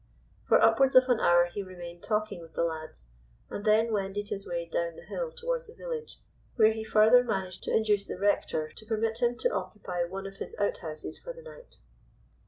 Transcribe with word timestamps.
For 0.47 0.59
upwards 0.59 0.95
of 0.95 1.09
an 1.09 1.19
hour 1.19 1.45
he 1.45 1.61
remained 1.61 2.01
talking 2.01 2.41
with 2.41 2.55
the 2.55 2.63
lads, 2.63 3.09
and 3.51 3.63
then 3.63 3.91
wended 3.93 4.29
his 4.29 4.47
way 4.47 4.65
down 4.65 4.95
the 4.95 5.03
hill 5.03 5.31
towards 5.31 5.67
the 5.67 5.75
village, 5.75 6.19
where 6.55 6.71
he 6.71 6.83
further 6.83 7.23
managed 7.23 7.63
to 7.65 7.71
induce 7.71 8.07
the 8.07 8.17
rector 8.17 8.69
to 8.71 8.85
permit 8.87 9.19
him 9.21 9.37
to 9.37 9.51
occupy 9.53 10.03
one 10.05 10.25
of 10.25 10.37
his 10.37 10.55
outhouses 10.57 11.19
for 11.19 11.33
the 11.33 11.43
night. 11.43 11.81